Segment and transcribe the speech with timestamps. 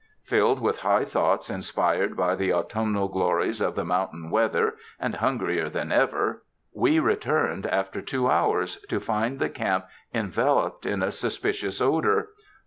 [0.23, 5.13] Filled with high thoughts inspired by the au tumnal glories of the mountain weather, and
[5.17, 6.41] hun grier than ever,
[6.73, 12.29] we returned, after two hours, to find the camp enveloped in a suspicious odor.